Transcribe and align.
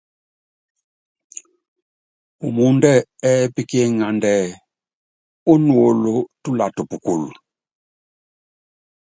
Pumúndɛ́ 2.37 2.95
ɛ́ɛ́pí 3.29 3.61
kí 3.69 3.77
iŋánda 3.87 4.29
ɛ́ɛ́: 4.41 4.57
Ónuólo 5.51 6.13
túlata 6.41 6.81
pukul. 6.89 7.23